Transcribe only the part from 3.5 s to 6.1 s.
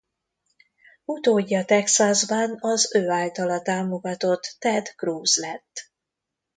támogatott Ted Cruz lett.